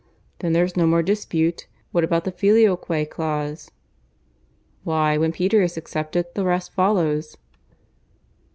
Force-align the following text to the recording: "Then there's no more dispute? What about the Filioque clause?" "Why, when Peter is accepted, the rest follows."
"Then 0.39 0.53
there's 0.53 0.75
no 0.75 0.87
more 0.87 1.03
dispute? 1.03 1.67
What 1.91 2.03
about 2.03 2.23
the 2.23 2.31
Filioque 2.31 3.07
clause?" 3.11 3.69
"Why, 4.83 5.15
when 5.15 5.31
Peter 5.31 5.61
is 5.61 5.77
accepted, 5.77 6.25
the 6.33 6.43
rest 6.43 6.73
follows." 6.73 7.37